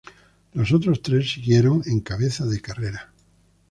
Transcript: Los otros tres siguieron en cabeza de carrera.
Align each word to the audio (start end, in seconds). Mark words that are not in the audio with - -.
Los 0.53 0.71
otros 0.73 1.03
tres 1.03 1.31
siguieron 1.31 1.83
en 1.85 1.99
cabeza 1.99 2.47
de 2.47 2.59
carrera. 2.59 3.13